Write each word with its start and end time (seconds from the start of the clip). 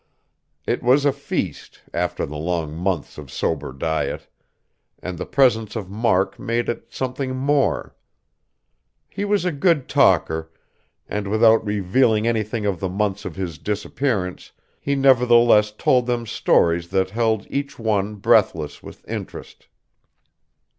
It 0.65 0.81
was 0.81 1.05
a 1.05 1.11
feast, 1.11 1.81
after 1.93 2.25
the 2.25 2.35
long 2.35 2.73
months 2.75 3.19
of 3.19 3.29
sober 3.29 3.71
diet; 3.71 4.27
and 4.97 5.15
the 5.19 5.27
presence 5.27 5.75
of 5.75 5.91
Mark 5.91 6.39
made 6.39 6.69
it 6.69 6.87
something 6.91 7.35
more. 7.35 7.95
He 9.11 9.25
was 9.25 9.45
a 9.45 9.51
good 9.51 9.87
talker, 9.87 10.51
and 11.07 11.27
without 11.27 11.63
revealing 11.63 12.25
anything 12.25 12.65
of 12.65 12.79
the 12.79 12.89
months 12.89 13.25
of 13.25 13.35
his 13.35 13.59
disappearance, 13.59 14.51
he 14.79 14.95
nevertheless 14.95 15.69
told 15.71 16.07
them 16.07 16.25
stories 16.25 16.87
that 16.87 17.11
held 17.11 17.45
each 17.51 17.77
one 17.77 18.15
breathless 18.15 18.81
with 18.81 19.07
interest. 19.07 19.67